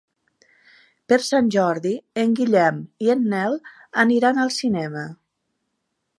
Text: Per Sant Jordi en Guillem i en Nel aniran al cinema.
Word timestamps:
Per 1.11 1.19
Sant 1.25 1.51
Jordi 1.55 1.91
en 2.23 2.33
Guillem 2.41 2.81
i 3.09 3.13
en 3.17 3.23
Nel 3.35 3.61
aniran 4.07 4.43
al 4.47 4.53
cinema. 4.61 5.07